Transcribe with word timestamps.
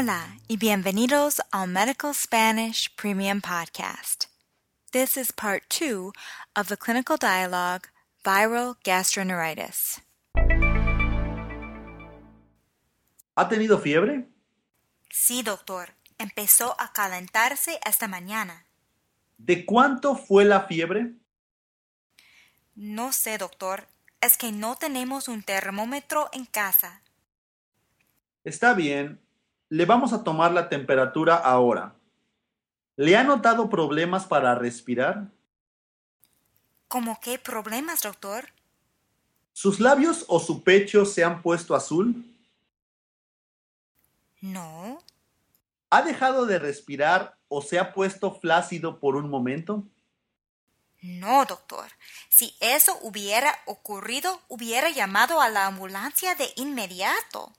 Hola 0.00 0.38
y 0.48 0.56
bienvenidos 0.56 1.42
al 1.50 1.68
Medical 1.68 2.14
Spanish 2.14 2.88
Premium 2.96 3.42
Podcast. 3.42 4.28
This 4.92 5.18
is 5.18 5.30
part 5.30 5.64
two 5.68 6.14
of 6.56 6.68
the 6.68 6.76
clinical 6.78 7.18
dialogue 7.18 7.82
Viral 8.24 8.76
Gastroenteritis. 8.82 10.00
¿Ha 13.34 13.48
tenido 13.50 13.78
fiebre? 13.78 14.26
Sí, 15.10 15.42
doctor. 15.42 15.90
Empezó 16.16 16.74
a 16.80 16.94
calentarse 16.94 17.78
esta 17.84 18.08
mañana. 18.08 18.64
¿De 19.36 19.66
cuánto 19.66 20.16
fue 20.16 20.46
la 20.46 20.62
fiebre? 20.62 21.12
No 22.74 23.12
sé, 23.12 23.36
doctor. 23.36 23.86
Es 24.22 24.38
que 24.38 24.50
no 24.50 24.76
tenemos 24.76 25.28
un 25.28 25.42
termómetro 25.42 26.30
en 26.32 26.46
casa. 26.46 27.02
Está 28.44 28.72
bien. 28.72 29.20
Le 29.70 29.86
vamos 29.86 30.12
a 30.12 30.22
tomar 30.22 30.52
la 30.52 30.68
temperatura 30.68 31.36
ahora. 31.36 31.94
¿Le 32.96 33.16
ha 33.16 33.24
notado 33.24 33.70
problemas 33.70 34.26
para 34.26 34.54
respirar? 34.54 35.30
¿Cómo 36.88 37.18
qué 37.22 37.38
problemas, 37.38 38.02
doctor? 38.02 38.48
¿Sus 39.52 39.80
labios 39.80 40.24
o 40.28 40.40
su 40.40 40.62
pecho 40.62 41.06
se 41.06 41.24
han 41.24 41.40
puesto 41.40 41.74
azul? 41.74 42.24
No. 44.40 45.02
¿Ha 45.88 46.02
dejado 46.02 46.46
de 46.46 46.58
respirar 46.58 47.36
o 47.48 47.62
se 47.62 47.78
ha 47.78 47.94
puesto 47.94 48.34
flácido 48.34 48.98
por 49.00 49.16
un 49.16 49.30
momento? 49.30 49.84
No, 51.00 51.44
doctor. 51.46 51.86
Si 52.28 52.54
eso 52.60 52.98
hubiera 53.02 53.56
ocurrido, 53.66 54.42
hubiera 54.48 54.90
llamado 54.90 55.40
a 55.40 55.48
la 55.48 55.66
ambulancia 55.66 56.34
de 56.34 56.52
inmediato. 56.56 57.52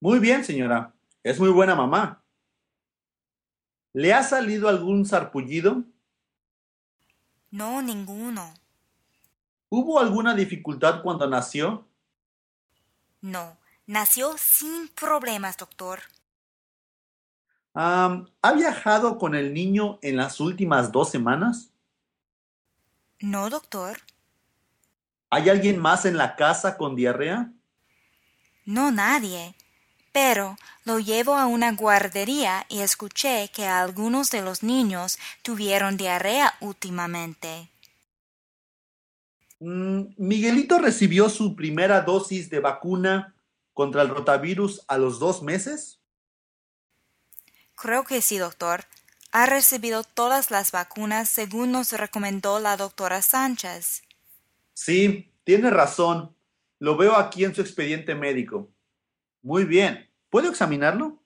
Muy 0.00 0.20
bien, 0.20 0.44
señora. 0.44 0.93
Es 1.24 1.40
muy 1.40 1.48
buena 1.48 1.74
mamá. 1.74 2.22
¿Le 3.94 4.12
ha 4.12 4.22
salido 4.22 4.68
algún 4.68 5.06
sarpullido? 5.06 5.82
No, 7.50 7.80
ninguno. 7.80 8.52
¿Hubo 9.70 9.98
alguna 9.98 10.34
dificultad 10.34 11.02
cuando 11.02 11.26
nació? 11.26 11.88
No, 13.22 13.56
nació 13.86 14.36
sin 14.38 14.88
problemas, 14.88 15.56
doctor. 15.56 16.00
¿Ha 17.72 18.52
viajado 18.54 19.16
con 19.16 19.34
el 19.34 19.54
niño 19.54 19.98
en 20.02 20.18
las 20.18 20.40
últimas 20.40 20.92
dos 20.92 21.10
semanas? 21.10 21.70
No, 23.18 23.48
doctor. 23.48 23.98
¿Hay 25.30 25.48
alguien 25.48 25.78
más 25.80 26.04
en 26.04 26.18
la 26.18 26.36
casa 26.36 26.76
con 26.76 26.94
diarrea? 26.94 27.50
No 28.66 28.90
nadie. 28.90 29.56
Pero 30.14 30.56
lo 30.84 31.00
llevo 31.00 31.34
a 31.34 31.46
una 31.46 31.72
guardería 31.72 32.66
y 32.68 32.82
escuché 32.82 33.50
que 33.52 33.66
algunos 33.66 34.30
de 34.30 34.42
los 34.42 34.62
niños 34.62 35.18
tuvieron 35.42 35.96
diarrea 35.96 36.54
últimamente. 36.60 37.68
Mm, 39.58 40.14
¿Miguelito 40.16 40.78
recibió 40.78 41.28
su 41.28 41.56
primera 41.56 42.02
dosis 42.02 42.48
de 42.48 42.60
vacuna 42.60 43.34
contra 43.72 44.02
el 44.02 44.08
rotavirus 44.08 44.84
a 44.86 44.98
los 44.98 45.18
dos 45.18 45.42
meses? 45.42 45.98
Creo 47.74 48.04
que 48.04 48.22
sí, 48.22 48.38
doctor. 48.38 48.84
Ha 49.32 49.46
recibido 49.46 50.04
todas 50.04 50.52
las 50.52 50.70
vacunas 50.70 51.28
según 51.28 51.72
nos 51.72 51.90
recomendó 51.90 52.60
la 52.60 52.76
doctora 52.76 53.20
Sánchez. 53.20 54.04
Sí, 54.74 55.32
tiene 55.42 55.70
razón. 55.70 56.36
Lo 56.78 56.96
veo 56.96 57.16
aquí 57.16 57.42
en 57.42 57.52
su 57.52 57.62
expediente 57.62 58.14
médico. 58.14 58.73
Muy 59.44 59.64
bien. 59.64 60.08
¿Puedo 60.30 60.48
examinarlo? 60.48 61.22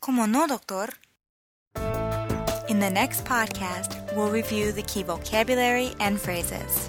¿Cómo 0.00 0.26
no, 0.26 0.46
doctor? 0.46 0.94
In 2.68 2.80
the 2.80 2.90
next 2.90 3.26
podcast, 3.26 3.92
we'll 4.16 4.30
review 4.30 4.72
the 4.72 4.82
key 4.82 5.02
vocabulary 5.02 5.92
and 6.00 6.18
phrases. 6.18 6.88